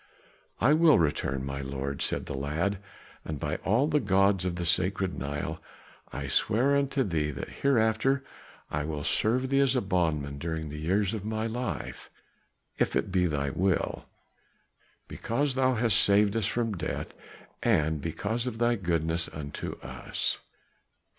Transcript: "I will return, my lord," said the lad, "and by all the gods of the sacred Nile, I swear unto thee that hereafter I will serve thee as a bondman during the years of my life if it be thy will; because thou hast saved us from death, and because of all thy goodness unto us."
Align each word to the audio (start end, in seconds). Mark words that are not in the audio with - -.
"I 0.59 0.73
will 0.73 0.97
return, 0.97 1.45
my 1.45 1.61
lord," 1.61 2.01
said 2.01 2.25
the 2.25 2.33
lad, 2.33 2.79
"and 3.23 3.39
by 3.39 3.57
all 3.57 3.85
the 3.87 3.99
gods 3.99 4.45
of 4.45 4.55
the 4.55 4.65
sacred 4.65 5.13
Nile, 5.19 5.61
I 6.11 6.25
swear 6.25 6.75
unto 6.75 7.03
thee 7.03 7.29
that 7.29 7.49
hereafter 7.61 8.23
I 8.71 8.83
will 8.83 9.03
serve 9.03 9.49
thee 9.49 9.59
as 9.59 9.75
a 9.75 9.79
bondman 9.81 10.39
during 10.39 10.69
the 10.69 10.79
years 10.79 11.13
of 11.13 11.23
my 11.23 11.45
life 11.45 12.09
if 12.79 12.95
it 12.95 13.11
be 13.11 13.27
thy 13.27 13.51
will; 13.51 14.03
because 15.07 15.53
thou 15.53 15.75
hast 15.75 15.99
saved 16.01 16.35
us 16.35 16.47
from 16.47 16.75
death, 16.75 17.13
and 17.61 18.01
because 18.01 18.47
of 18.47 18.55
all 18.59 18.69
thy 18.69 18.77
goodness 18.77 19.29
unto 19.31 19.77
us." 19.83 20.39